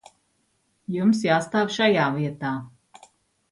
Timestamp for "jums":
0.95-1.21